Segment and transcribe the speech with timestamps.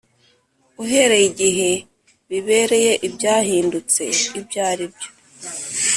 [0.83, 1.71] uhereye igihe
[2.29, 4.03] bibereye ibyahindutse
[4.39, 5.09] ibyo ari byo